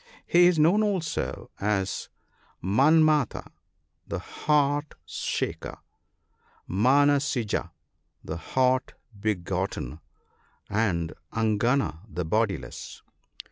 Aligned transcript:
He 0.25 0.47
is 0.47 0.57
known, 0.57 0.81
also, 0.81 1.51
as 1.59 2.09
Afanmatha, 2.63 3.51
the 4.07 4.17
heart 4.17 4.95
shaker; 5.05 5.77
Manasija, 6.67 7.69
the 8.23 8.37
heart 8.37 8.95
begotten; 9.19 9.99
and 10.71 11.13
Anangciy 11.33 11.99
the 12.11 12.25
bodiless. 12.25 13.03